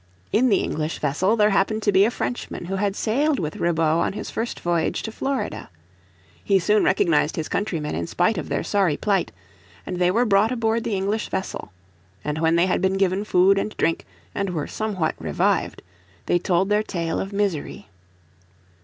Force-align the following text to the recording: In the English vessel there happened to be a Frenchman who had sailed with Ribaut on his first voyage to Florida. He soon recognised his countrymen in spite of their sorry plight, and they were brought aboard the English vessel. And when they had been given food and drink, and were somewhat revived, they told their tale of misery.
In 0.31 0.49
the 0.49 0.63
English 0.63 0.97
vessel 0.97 1.35
there 1.35 1.51
happened 1.51 1.83
to 1.83 1.91
be 1.91 2.05
a 2.05 2.09
Frenchman 2.09 2.65
who 2.65 2.77
had 2.77 2.95
sailed 2.95 3.37
with 3.37 3.57
Ribaut 3.57 4.01
on 4.03 4.13
his 4.13 4.31
first 4.31 4.59
voyage 4.59 5.03
to 5.03 5.11
Florida. 5.11 5.69
He 6.43 6.57
soon 6.57 6.83
recognised 6.83 7.35
his 7.35 7.47
countrymen 7.47 7.93
in 7.93 8.07
spite 8.07 8.39
of 8.39 8.49
their 8.49 8.63
sorry 8.63 8.97
plight, 8.97 9.31
and 9.85 9.97
they 9.99 10.09
were 10.09 10.25
brought 10.25 10.51
aboard 10.51 10.85
the 10.85 10.95
English 10.95 11.29
vessel. 11.29 11.71
And 12.23 12.39
when 12.39 12.55
they 12.55 12.65
had 12.65 12.81
been 12.81 12.97
given 12.97 13.23
food 13.23 13.59
and 13.59 13.77
drink, 13.77 14.07
and 14.33 14.49
were 14.55 14.65
somewhat 14.65 15.13
revived, 15.19 15.83
they 16.25 16.39
told 16.39 16.69
their 16.69 16.81
tale 16.81 17.19
of 17.19 17.31
misery. 17.31 17.85